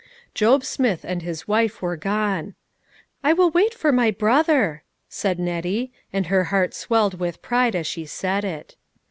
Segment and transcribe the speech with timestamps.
[0.33, 2.55] Job Smith and his wife were gone."
[3.23, 7.85] I will wait for my brother," said Nettie, and her heart swelled with pride as
[7.85, 8.75] she said it.